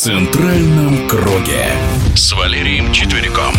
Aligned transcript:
центральном 0.00 1.06
круге» 1.06 1.66
с 2.14 2.32
Валерием 2.32 2.90
Четвериком. 2.90 3.52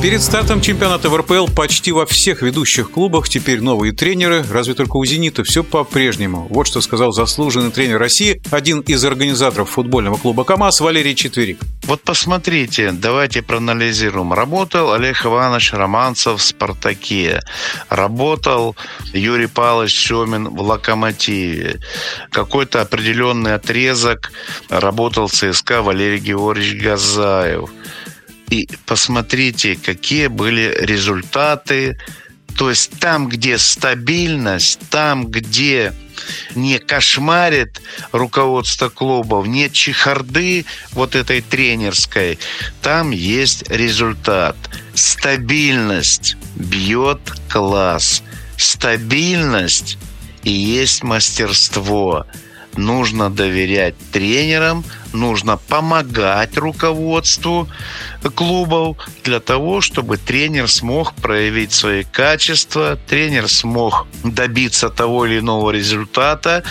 Перед 0.00 0.22
стартом 0.22 0.60
чемпионата 0.60 1.10
в 1.10 1.16
РПЛ 1.16 1.48
почти 1.48 1.90
во 1.90 2.06
всех 2.06 2.42
ведущих 2.42 2.92
клубах 2.92 3.28
теперь 3.28 3.60
новые 3.60 3.92
тренеры, 3.92 4.44
разве 4.48 4.74
только 4.74 4.96
у 4.96 5.04
«Зенита» 5.04 5.42
все 5.42 5.64
по-прежнему. 5.64 6.46
Вот 6.50 6.68
что 6.68 6.80
сказал 6.80 7.10
заслуженный 7.10 7.72
тренер 7.72 7.98
России, 7.98 8.40
один 8.52 8.78
из 8.82 9.04
организаторов 9.04 9.70
футбольного 9.70 10.16
клуба 10.16 10.44
КАМАЗ 10.44 10.82
Валерий 10.82 11.16
Четверик. 11.16 11.58
Вот 11.82 12.02
посмотрите, 12.02 12.92
давайте 12.92 13.42
проанализируем. 13.42 14.32
Работал 14.32 14.92
Олег 14.92 15.26
Иванович 15.26 15.72
Романцев 15.72 16.40
в 16.40 16.44
«Спартаке», 16.44 17.40
работал 17.88 18.76
Юрий 19.12 19.48
Павлович 19.48 19.98
Семин 20.06 20.48
в 20.48 20.62
«Локомотиве». 20.62 21.80
Какой-то 22.30 22.82
определенный 22.82 23.54
отрезок 23.54 24.30
работал 24.68 25.28
ЦСКА 25.28 25.82
Валерий 25.82 26.20
Георгиевич 26.20 26.84
Газаев– 26.84 27.68
и 28.50 28.68
посмотрите, 28.86 29.76
какие 29.76 30.28
были 30.28 30.74
результаты. 30.80 31.98
То 32.56 32.70
есть 32.70 32.98
там, 32.98 33.28
где 33.28 33.56
стабильность, 33.58 34.80
там, 34.90 35.26
где 35.26 35.92
не 36.54 36.78
кошмарит 36.78 37.80
руководство 38.10 38.88
клубов, 38.88 39.46
нет 39.46 39.72
чехарды 39.72 40.64
вот 40.92 41.14
этой 41.14 41.40
тренерской, 41.40 42.38
там 42.82 43.10
есть 43.10 43.68
результат. 43.70 44.56
Стабильность 44.94 46.36
бьет 46.56 47.20
класс. 47.48 48.22
Стабильность 48.56 49.98
и 50.42 50.50
есть 50.50 51.04
мастерство. 51.04 52.26
Нужно 52.76 53.30
доверять 53.30 53.94
тренерам, 54.12 54.84
нужно 55.12 55.56
помогать 55.56 56.56
руководству 56.56 57.68
клубов 58.34 58.96
для 59.24 59.40
того, 59.40 59.80
чтобы 59.80 60.16
тренер 60.16 60.68
смог 60.68 61.14
проявить 61.14 61.72
свои 61.72 62.04
качества, 62.04 62.98
тренер 63.08 63.48
смог 63.48 64.06
добиться 64.24 64.90
того 64.90 65.26
или 65.26 65.38
иного 65.38 65.70
результата. 65.70 66.62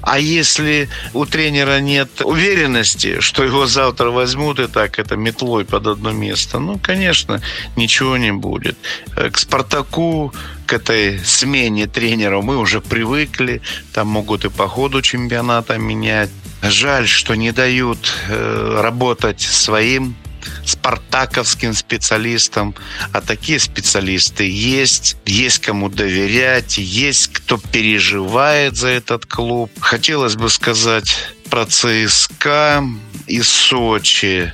А 0.00 0.18
если 0.18 0.88
у 1.12 1.26
тренера 1.26 1.80
нет 1.80 2.20
уверенности, 2.22 3.20
что 3.20 3.44
его 3.44 3.66
завтра 3.66 4.10
возьмут 4.10 4.60
и 4.60 4.66
так 4.66 4.98
это 4.98 5.16
метлой 5.16 5.64
под 5.64 5.86
одно 5.86 6.12
место, 6.12 6.58
ну, 6.58 6.78
конечно, 6.82 7.40
ничего 7.76 8.16
не 8.16 8.32
будет. 8.32 8.76
К 9.14 9.36
«Спартаку», 9.36 10.32
к 10.68 10.74
этой 10.74 11.18
смене 11.24 11.86
тренеров 11.86 12.44
мы 12.44 12.58
уже 12.58 12.82
привыкли. 12.82 13.62
Там 13.94 14.08
могут 14.08 14.44
и 14.44 14.50
по 14.50 14.68
ходу 14.68 15.00
чемпионата 15.00 15.78
менять. 15.78 16.30
Жаль, 16.62 17.06
что 17.06 17.34
не 17.34 17.52
дают 17.52 18.12
э, 18.28 18.80
работать 18.82 19.40
своим 19.40 20.16
спартаковским 20.64 21.72
специалистам, 21.72 22.74
а 23.12 23.20
такие 23.20 23.58
специалисты 23.58 24.48
есть, 24.48 25.16
есть 25.24 25.60
кому 25.60 25.88
доверять, 25.88 26.78
есть 26.78 27.28
кто 27.28 27.58
переживает 27.58 28.76
за 28.76 28.88
этот 28.88 29.24
клуб. 29.26 29.70
Хотелось 29.80 30.36
бы 30.36 30.50
сказать 30.50 31.16
про 31.50 31.64
ЦСКА 31.64 32.84
из 33.26 33.48
Сочи 33.48 34.52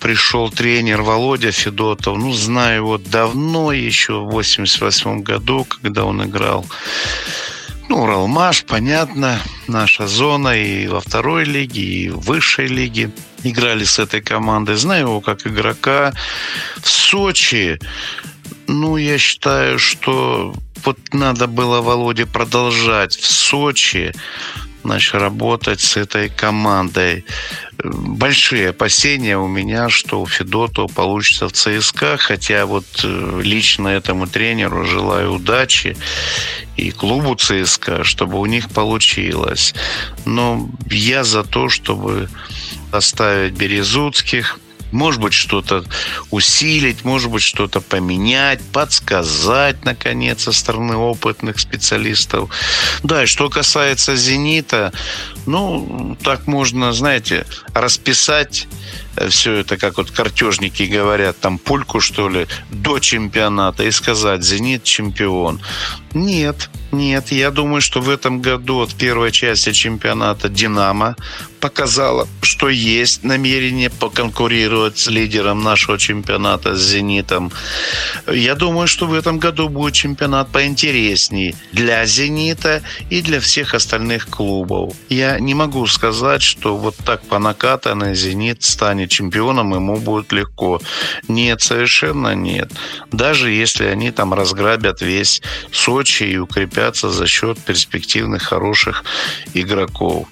пришел 0.00 0.50
тренер 0.50 1.02
Володя 1.02 1.52
Федотов. 1.52 2.18
Ну, 2.18 2.32
знаю 2.32 2.76
его 2.78 2.98
давно, 2.98 3.70
еще 3.70 4.14
в 4.14 4.30
88 4.30 5.22
году, 5.22 5.64
когда 5.64 6.04
он 6.04 6.24
играл 6.24 6.66
ну, 7.92 8.04
Уралмаш, 8.04 8.64
понятно, 8.64 9.38
наша 9.72 10.06
зона 10.06 10.56
и 10.56 10.86
во 10.86 11.00
второй 11.00 11.44
лиге, 11.44 11.82
и 11.82 12.10
в 12.10 12.20
высшей 12.20 12.66
лиге 12.66 13.10
играли 13.42 13.84
с 13.84 13.98
этой 13.98 14.20
командой. 14.20 14.76
Знаю 14.76 15.06
его 15.06 15.20
как 15.20 15.46
игрока. 15.46 16.12
В 16.76 16.88
Сочи, 16.88 17.80
ну, 18.66 18.96
я 18.98 19.18
считаю, 19.18 19.78
что 19.78 20.54
вот 20.84 20.98
надо 21.12 21.46
было 21.46 21.80
Володе 21.80 22.26
продолжать 22.26 23.16
в 23.16 23.26
Сочи 23.26 24.12
значит, 24.82 25.14
работать 25.14 25.80
с 25.80 25.96
этой 25.96 26.28
командой. 26.28 27.24
Большие 27.82 28.70
опасения 28.70 29.38
у 29.38 29.48
меня, 29.48 29.88
что 29.88 30.20
у 30.20 30.26
Федотова 30.26 30.86
получится 30.86 31.48
в 31.48 31.52
ЦСКА, 31.52 32.16
хотя 32.16 32.66
вот 32.66 32.84
э, 33.02 33.40
лично 33.42 33.88
этому 33.88 34.26
тренеру 34.26 34.84
желаю 34.84 35.34
удачи 35.34 35.96
и 36.76 36.90
клубу 36.90 37.34
ЦСКА, 37.34 38.04
чтобы 38.04 38.38
у 38.38 38.46
них 38.46 38.70
получилось. 38.70 39.74
Но 40.24 40.68
я 40.90 41.24
за 41.24 41.42
то, 41.42 41.68
чтобы 41.68 42.28
оставить 42.92 43.54
Березутских– 43.54 44.58
может 44.92 45.20
быть, 45.20 45.32
что-то 45.32 45.84
усилить, 46.30 47.04
может 47.04 47.30
быть, 47.30 47.42
что-то 47.42 47.80
поменять, 47.80 48.60
подсказать, 48.72 49.84
наконец, 49.84 50.42
со 50.42 50.52
стороны 50.52 50.96
опытных 50.96 51.58
специалистов. 51.58 52.50
Да, 53.02 53.24
и 53.24 53.26
что 53.26 53.48
касается 53.48 54.16
«Зенита», 54.16 54.92
ну, 55.46 56.16
так 56.22 56.46
можно, 56.46 56.92
знаете, 56.92 57.46
расписать 57.74 58.68
все 59.28 59.56
это, 59.56 59.76
как 59.76 59.98
вот 59.98 60.10
картежники 60.10 60.84
говорят, 60.84 61.38
там 61.38 61.58
пульку, 61.58 62.00
что 62.00 62.28
ли, 62.28 62.46
до 62.70 62.98
чемпионата 62.98 63.84
и 63.84 63.90
сказать 63.90 64.42
«Зенит 64.42 64.84
чемпион». 64.84 65.60
Нет, 66.14 66.70
нет, 66.92 67.32
я 67.32 67.50
думаю, 67.50 67.80
что 67.80 68.00
в 68.00 68.10
этом 68.10 68.42
году 68.42 68.80
от 68.80 68.94
первой 68.94 69.32
части 69.32 69.72
чемпионата 69.72 70.48
«Динамо» 70.48 71.16
показала, 71.60 72.28
что 72.42 72.68
есть 72.68 73.24
намерение 73.24 73.88
поконкурировать 73.88 74.98
с 74.98 75.06
лидером 75.06 75.62
нашего 75.62 75.96
чемпионата, 75.98 76.74
с 76.74 76.80
«Зенитом». 76.80 77.52
Я 78.30 78.54
думаю, 78.56 78.88
что 78.88 79.06
в 79.06 79.14
этом 79.14 79.38
году 79.38 79.68
будет 79.68 79.94
чемпионат 79.94 80.50
поинтереснее 80.50 81.54
для 81.72 82.04
«Зенита» 82.04 82.82
и 83.10 83.22
для 83.22 83.40
всех 83.40 83.74
остальных 83.74 84.26
клубов. 84.26 84.94
Я 85.08 85.31
не 85.38 85.54
могу 85.54 85.86
сказать, 85.86 86.42
что 86.42 86.76
вот 86.76 86.96
так 86.96 87.22
по 87.22 87.38
накатанной 87.38 88.14
«Зенит» 88.14 88.62
станет 88.62 89.10
чемпионом, 89.10 89.74
ему 89.74 89.96
будет 89.96 90.32
легко. 90.32 90.80
Нет, 91.28 91.60
совершенно 91.60 92.34
нет. 92.34 92.70
Даже 93.10 93.50
если 93.50 93.84
они 93.84 94.10
там 94.10 94.34
разграбят 94.34 95.00
весь 95.00 95.42
Сочи 95.70 96.24
и 96.24 96.38
укрепятся 96.38 97.10
за 97.10 97.26
счет 97.26 97.58
перспективных 97.58 98.42
хороших 98.42 99.04
игроков. 99.54 100.28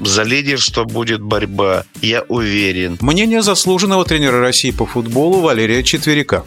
За 0.00 0.22
лидер 0.22 0.58
что 0.58 0.84
будет 0.84 1.20
борьба, 1.20 1.84
я 2.00 2.22
уверен. 2.28 2.98
Мнение 3.00 3.42
заслуженного 3.42 4.04
тренера 4.04 4.40
России 4.40 4.70
по 4.70 4.86
футболу 4.86 5.40
Валерия 5.40 5.82
Четверика. 5.82 6.44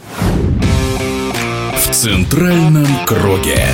В 1.76 1.92
центральном 1.92 3.06
круге. 3.06 3.68